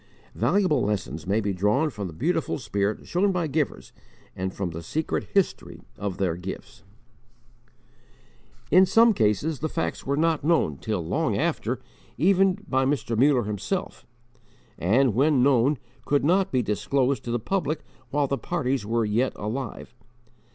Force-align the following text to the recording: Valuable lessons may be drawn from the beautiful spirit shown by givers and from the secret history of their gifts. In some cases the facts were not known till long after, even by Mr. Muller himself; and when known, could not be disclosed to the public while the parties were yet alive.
Valuable 0.33 0.81
lessons 0.81 1.27
may 1.27 1.39
be 1.39 1.53
drawn 1.53 1.91
from 1.91 2.07
the 2.07 2.13
beautiful 2.13 2.57
spirit 2.57 3.05
shown 3.05 3.31
by 3.31 3.45
givers 3.45 3.93
and 4.35 4.51
from 4.51 4.71
the 4.71 4.81
secret 4.81 5.25
history 5.35 5.83
of 5.95 6.17
their 6.17 6.35
gifts. 6.35 6.81
In 8.71 8.87
some 8.87 9.13
cases 9.13 9.59
the 9.59 9.69
facts 9.69 10.03
were 10.03 10.17
not 10.17 10.43
known 10.43 10.77
till 10.77 11.05
long 11.05 11.37
after, 11.37 11.79
even 12.17 12.65
by 12.67 12.83
Mr. 12.83 13.15
Muller 13.15 13.43
himself; 13.43 14.07
and 14.79 15.13
when 15.13 15.43
known, 15.43 15.77
could 16.03 16.25
not 16.25 16.51
be 16.51 16.63
disclosed 16.63 17.23
to 17.25 17.29
the 17.31 17.37
public 17.37 17.83
while 18.09 18.25
the 18.25 18.39
parties 18.39 18.83
were 18.87 19.05
yet 19.05 19.33
alive. 19.35 19.93